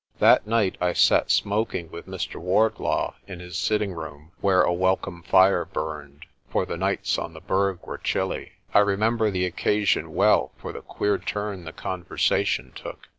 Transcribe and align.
That 0.17 0.47
night 0.47 0.79
I 0.81 0.93
sat 0.93 1.29
smoking 1.29 1.91
with 1.91 2.07
Mr. 2.07 2.37
Wardlaw 2.37 3.13
in 3.27 3.39
his 3.39 3.55
sitting 3.55 3.93
room 3.93 4.31
where 4.41 4.63
a 4.63 4.73
welcome 4.73 5.21
fire 5.21 5.63
burned, 5.63 6.25
for 6.49 6.65
the 6.65 6.75
nights 6.75 7.19
on 7.19 7.33
the 7.33 7.39
Berg 7.39 7.81
were 7.85 7.99
chilly. 7.99 8.53
I 8.73 8.79
remember 8.79 9.29
the 9.29 9.45
occasion 9.45 10.15
well 10.15 10.53
for 10.57 10.73
the 10.73 10.81
queer 10.81 11.19
turn 11.19 11.65
the 11.65 11.71
conversation 11.71 12.71
took. 12.73 13.09